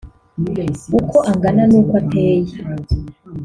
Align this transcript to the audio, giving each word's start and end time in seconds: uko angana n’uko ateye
uko 0.99 1.17
angana 1.29 1.63
n’uko 1.71 1.93
ateye 2.01 2.53